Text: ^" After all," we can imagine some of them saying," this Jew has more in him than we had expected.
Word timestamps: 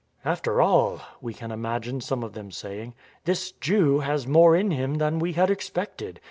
^" 0.01 0.03
After 0.25 0.63
all," 0.63 0.99
we 1.21 1.31
can 1.31 1.51
imagine 1.51 2.01
some 2.01 2.23
of 2.23 2.33
them 2.33 2.49
saying," 2.49 2.95
this 3.25 3.51
Jew 3.51 3.99
has 3.99 4.25
more 4.25 4.55
in 4.55 4.71
him 4.71 4.95
than 4.95 5.19
we 5.19 5.33
had 5.33 5.51
expected. 5.51 6.19